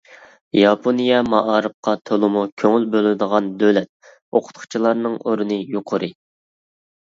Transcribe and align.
ياپونىيە 0.59 1.19
مائارىپقا 1.33 1.93
تولىمۇ 2.11 2.41
كۆڭۈل 2.63 2.89
بۆلىدىغان 2.97 3.53
دۆلەت، 3.61 4.09
ئوقۇتقۇچىلارنىڭ 4.11 5.21
ئورنى 5.23 5.63
يۇقىرى. 5.77 6.13